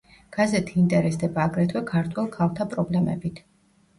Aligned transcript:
გაზეთი 0.35 0.79
ინტერესდება 0.83 1.43
აგრეთვე 1.49 1.83
ქართველ 1.91 2.31
ქალთა 2.37 2.67
პრობლემებით. 2.75 3.45